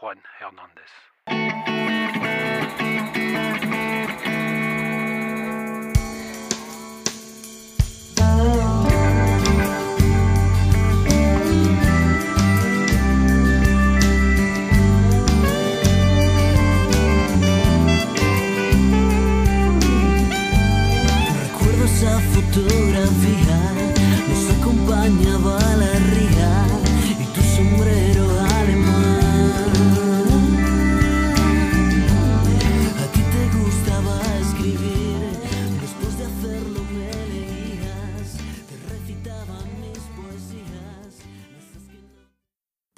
Juan 0.00 0.22
Hernández. 0.38 0.90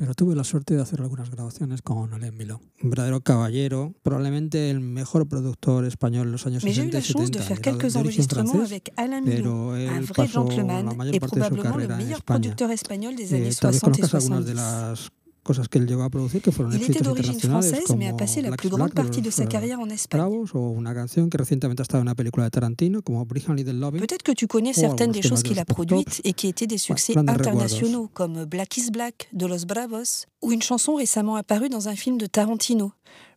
Pero 0.00 0.14
tuve 0.14 0.34
la 0.34 0.44
suerte 0.44 0.74
de 0.74 0.80
hacer 0.80 1.02
algunas 1.02 1.28
grabaciones 1.30 1.82
con 1.82 2.14
Alain 2.14 2.34
Miló. 2.34 2.62
Un 2.82 2.88
verdadero 2.88 3.20
caballero, 3.20 3.92
probablemente 4.02 4.70
el 4.70 4.80
mejor 4.80 5.28
productor 5.28 5.84
español 5.84 6.28
en 6.28 6.32
los 6.32 6.46
años 6.46 6.64
Mais 6.64 6.74
j'ai 6.74 6.86
eu 6.86 6.90
60 6.90 6.96
y 6.96 7.00
la 7.02 7.06
chance 7.06 7.30
de 7.30 7.38
70. 7.38 7.42
faire 7.42 7.58
Era 7.60 7.60
de 7.60 7.78
quelques 7.78 7.96
origen 7.96 8.00
enregistrements 8.00 8.50
francés, 8.50 8.72
avec 8.72 8.92
Alain 8.96 9.20
Milot, 9.20 9.36
pero 9.36 9.76
él 9.76 10.06
pasó 10.16 10.48
gentleman 10.48 10.86
la 10.86 10.94
mayor 10.94 11.20
parte 11.20 11.38
de 11.40 11.48
su 11.48 11.56
carrera 11.56 12.00
en 12.00 12.10
España. 12.12 12.56
espagnol 12.72 13.14
des 13.14 13.30
Eh, 13.30 13.36
années 13.36 13.54
tal 13.60 13.72
vez 13.72 13.80
60 13.80 13.80
conozcas 13.90 14.14
algunas 14.14 14.46
de 14.46 14.52
70. 14.54 14.62
las 14.62 15.10
cosas 15.42 15.68
que 15.68 15.78
él 15.78 15.86
llegó 15.86 16.02
a 16.02 16.10
producir 16.10 16.42
que 16.42 16.52
fueron 16.52 16.72
Il 16.72 16.82
était 16.82 17.00
d'origine 17.00 17.40
française, 17.40 17.94
mais 17.96 18.08
a 18.08 18.16
passé 18.16 18.42
la 18.42 18.48
Black 18.48 18.60
plus 18.60 18.68
grande 18.68 18.90
Black 18.92 19.06
partie 19.06 19.22
de 19.22 19.30
sa 19.30 19.44
eh, 19.44 19.48
carrière 19.48 19.80
en 19.80 19.88
Espagne. 19.88 20.20
Bravos 20.20 20.54
o 20.54 20.70
una 20.70 20.94
canción 20.94 21.30
que 21.30 21.38
recientemente 21.38 21.82
ha 21.82 21.84
estado 21.84 22.00
en 22.00 22.08
una 22.08 22.14
película 22.14 22.44
de 22.44 22.50
Tarantino 22.50 23.02
como. 23.02 23.26
Peut-être 23.26 24.22
que 24.22 24.32
tu 24.32 24.46
connais 24.46 24.72
certaines 24.72 25.12
des 25.12 25.22
choses 25.22 25.42
qu'il 25.42 25.58
a 25.58 25.64
produites 25.64 26.20
et 26.24 26.32
qui 26.32 26.48
étaient 26.48 26.66
des 26.66 26.78
succès 26.78 27.16
internationaux, 27.16 28.08
comme 28.12 28.44
Black 28.44 28.76
is 28.76 28.90
Black 28.90 29.28
de 29.32 29.46
Los 29.46 29.64
Bravos, 29.66 30.26
ou 30.42 30.52
une 30.52 30.62
chanson 30.62 30.96
récemment 30.96 31.36
apparue 31.36 31.68
dans 31.68 31.88
un 31.88 31.94
film 31.94 32.18
de 32.18 32.26
Tarantino, 32.26 32.92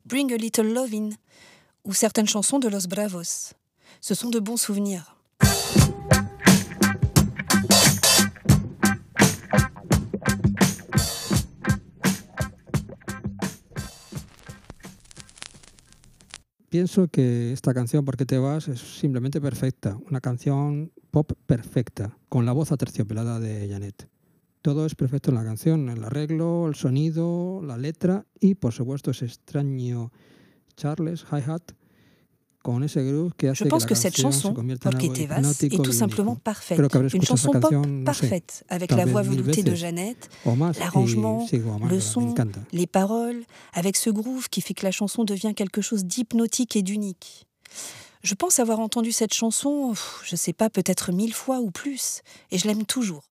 Bring 0.05 0.33
a 0.33 0.37
Little 0.37 0.73
Lovin', 0.73 1.09
ou 1.85 1.93
certaines 1.93 2.27
chansons 2.27 2.59
de 2.59 2.67
Los 2.67 2.87
Bravos. 2.87 3.53
Ce 4.01 4.15
sont 4.15 4.29
de 4.29 4.39
bons 4.39 4.57
souvenirs. 4.57 5.15
Pienso 16.73 17.07
que 17.07 17.53
esta 17.53 17.71
canción, 17.71 18.03
¿Por 18.03 18.17
qué 18.17 18.25
te 18.25 18.39
vas?, 18.39 18.67
es 18.67 18.79
simplemente 18.79 19.39
perfecta. 19.39 19.95
Una 20.09 20.21
canción 20.21 20.91
pop 21.11 21.33
perfecta, 21.45 22.17
con 22.29 22.47
la 22.47 22.51
voz 22.51 22.71
aterciopelada 22.71 23.39
de 23.39 23.69
Janet. 23.69 24.09
Todo 24.63 24.87
es 24.87 24.95
perfecto 24.95 25.29
en 25.29 25.35
la 25.35 25.43
canción, 25.43 25.87
el 25.89 26.03
arreglo, 26.03 26.67
el 26.67 26.73
sonido, 26.73 27.61
la 27.63 27.77
letra 27.77 28.25
y, 28.39 28.55
por 28.55 28.73
supuesto, 28.73 29.11
ese 29.11 29.25
extraño 29.25 30.11
Charles 30.75 31.27
hi-hat 31.31 31.73
Je 32.65 33.67
pense 33.67 33.85
que, 33.85 33.95
cette 33.95 34.15
chanson, 34.15 34.53
Porque 34.53 35.11
te 35.11 35.27
vas, 35.27 35.39
est 35.39 35.83
tout 35.83 35.91
simplement 35.91 36.35
parfaite. 36.35 36.79
Une 37.13 37.23
chanson 37.23 37.51
pop 37.51 37.75
parfaite, 38.05 38.63
avec 38.69 38.91
la 38.91 39.05
voix 39.05 39.21
veloutée 39.21 39.63
de 39.63 39.75
Jeannette, 39.75 40.29
l'arrangement, 40.79 41.45
le 41.89 41.99
son, 41.99 42.33
les 42.71 42.87
paroles, 42.87 43.43
avec 43.73 43.97
ce 43.97 44.09
groove 44.09 44.49
qui 44.49 44.61
fait 44.61 44.73
que 44.73 44.85
la 44.85 44.91
chanson 44.91 45.23
devient 45.23 45.53
quelque 45.55 45.81
chose 45.81 46.05
d'hypnotique 46.05 46.75
et 46.75 46.83
d'unique. 46.83 47.45
Je 48.23 48.35
pense 48.35 48.59
avoir 48.59 48.79
entendu 48.79 49.11
cette 49.11 49.33
chanson, 49.33 49.93
je 50.23 50.35
sais 50.37 50.53
pas, 50.53 50.69
peut-être 50.69 51.11
mille 51.11 51.33
fois 51.33 51.59
ou 51.59 51.71
plus, 51.71 52.21
et 52.51 52.57
je 52.57 52.67
l'aime 52.67 52.85
toujours. 52.85 53.23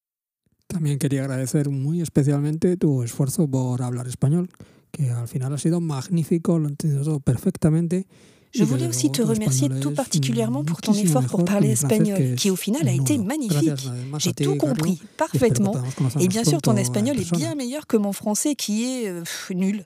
También 0.66 0.98
quería 0.98 1.22
agradecer 1.22 1.68
muy 1.68 2.00
especialmente 2.00 2.78
tu 2.78 3.02
esfuerzo 3.02 3.46
por 3.46 3.82
hablar 3.82 4.08
español, 4.08 4.48
que 4.90 5.10
al 5.10 5.28
final 5.28 5.52
ha 5.52 5.58
sido 5.58 5.80
magnífico, 5.80 6.58
lo 6.58 6.66
he 6.66 6.70
entendido 6.70 7.20
perfectamente. 7.20 8.06
Je 8.54 8.64
voulais 8.64 8.86
aussi 8.86 9.10
te 9.10 9.22
remercier 9.22 9.68
tout 9.80 9.92
particulièrement 9.92 10.64
pour 10.64 10.80
ton 10.80 10.92
effort 10.92 11.22
pour 11.22 11.38
mejor 11.38 11.40
que 11.40 11.50
parler 11.50 11.70
espagnol, 11.70 12.34
qui 12.36 12.50
au 12.50 12.56
final 12.56 12.86
a 12.86 12.92
été 12.92 13.18
magnifique. 13.18 13.70
A 13.70 14.18
J'ai 14.18 14.32
tout 14.32 14.56
compris 14.56 15.00
parfaitement. 15.16 15.74
Et 16.20 16.28
bien 16.28 16.44
sûr, 16.44 16.60
ton 16.60 16.72
en 16.72 16.76
espagnol 16.76 17.18
est 17.18 17.32
bien 17.32 17.54
meilleur 17.54 17.86
que 17.86 17.96
mon 17.96 18.12
français 18.12 18.54
qui 18.54 18.84
est 18.84 19.08
euh, 19.08 19.20
pff, 19.20 19.50
nul. 19.54 19.84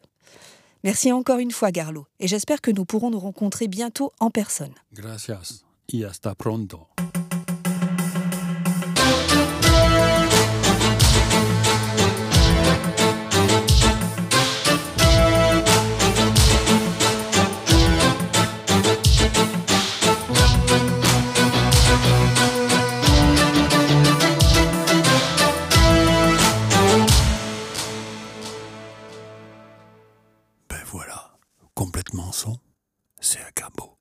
Merci 0.85 1.11
encore 1.11 1.39
une 1.39 1.51
fois, 1.51 1.73
Garlo, 1.73 2.07
et 2.21 2.29
j'espère 2.29 2.61
que 2.61 2.71
nous 2.71 2.85
pourrons 2.85 3.11
nous 3.11 3.19
rencontrer 3.19 3.67
bientôt 3.67 4.13
en 4.21 4.31
personne. 4.31 4.73
Gracias 4.93 5.65
y 5.89 6.05
hasta 6.05 6.35
pronto. 6.35 6.89
Voilà, 30.97 31.37
complètement 31.75 32.33
son, 32.33 32.59
c'est 33.21 33.41
un 33.41 33.51
cabot. 33.55 33.99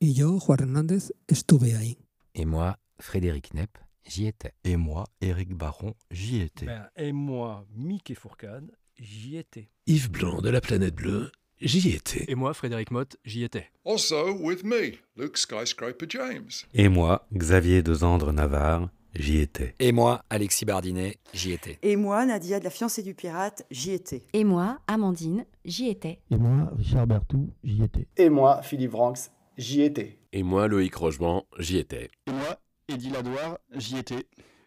Yo, 0.00 0.38
Juan 0.40 0.60
Hernández, 0.62 1.12
estuve 1.28 1.64
ahí. 1.76 1.98
Et 2.34 2.46
moi, 2.46 2.78
Frédéric 2.98 3.52
Nepp, 3.52 3.76
j'y 4.06 4.28
étais. 4.28 4.54
Et 4.64 4.78
moi, 4.78 5.04
Éric 5.20 5.52
Baron, 5.52 5.92
j'y 6.10 6.40
étais. 6.40 6.64
Ben, 6.64 6.88
et 6.96 7.12
moi, 7.12 7.66
Mickey 7.76 8.14
Fourcade, 8.14 8.72
j'y 8.98 9.36
étais. 9.36 9.68
Yves 9.86 10.10
Blanc 10.10 10.40
de 10.40 10.48
la 10.48 10.62
planète 10.62 10.94
bleue, 10.94 11.30
j'y 11.60 11.90
étais. 11.90 12.24
Et 12.28 12.34
moi, 12.34 12.54
Frédéric 12.54 12.92
Motte, 12.92 13.18
j'y 13.26 13.44
étais. 13.44 13.70
Also 13.84 14.32
with 14.32 14.64
me, 14.64 14.94
Luke 15.18 15.36
Skyscraper 15.36 16.06
James. 16.08 16.48
Et 16.72 16.88
moi, 16.88 17.28
Xavier 17.34 17.82
Dezandre 17.82 18.32
Navarre, 18.32 18.88
j'y 19.14 19.38
étais. 19.38 19.74
Et 19.78 19.92
moi, 19.92 20.24
Alexis 20.30 20.64
Bardinet, 20.64 21.16
j'y 21.32 21.52
étais. 21.52 21.78
Et 21.82 21.96
moi, 21.96 22.24
Nadia 22.26 22.58
de 22.58 22.64
la 22.64 22.70
fiancée 22.70 23.02
du 23.02 23.14
pirate, 23.14 23.66
j'y 23.70 23.92
étais. 23.92 24.22
Et 24.32 24.44
moi, 24.44 24.80
Amandine, 24.86 25.44
j'y 25.64 25.88
étais. 25.88 26.20
Et 26.30 26.36
moi, 26.36 26.70
Richard 26.76 27.06
Bertou, 27.06 27.50
j'y 27.64 27.82
étais. 27.82 28.06
Et 28.16 28.30
moi, 28.30 28.62
Philippe 28.62 28.92
Vranx, 28.92 29.30
j'y 29.56 29.82
étais. 29.82 30.18
Et 30.32 30.42
moi, 30.42 30.68
Loïc 30.68 30.94
Rochement, 30.94 31.46
j'y 31.58 31.78
étais. 31.78 32.10
Et 32.26 32.32
moi, 32.32 32.58
Eddie 32.88 33.10
Ladoire, 33.10 33.58
j'y 33.74 33.98
étais. 33.98 34.26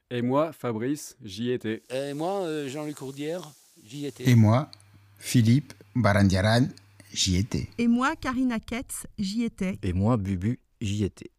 Et 0.09 0.21
moi, 0.21 0.51
Fabrice, 0.51 1.17
j'y 1.23 1.51
étais. 1.51 1.83
Et 1.89 2.13
moi, 2.13 2.41
euh, 2.41 2.67
Jean-Luc 2.67 2.97
Courdière, 2.97 3.49
j'y 3.83 4.05
étais. 4.05 4.29
Et 4.29 4.35
moi, 4.35 4.69
Philippe 5.17 5.73
Barandiaran, 5.95 6.67
j'y 7.13 7.37
étais. 7.37 7.69
Et 7.77 7.87
moi, 7.87 8.15
Karina 8.15 8.59
Ketz, 8.59 9.07
j'y 9.17 9.43
étais. 9.43 9.79
Et 9.83 9.93
moi, 9.93 10.17
Bubu, 10.17 10.59
j'y 10.81 11.03
étais. 11.03 11.31